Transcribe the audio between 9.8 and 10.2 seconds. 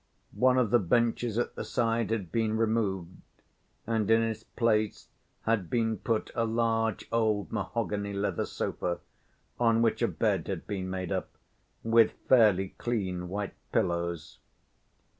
which a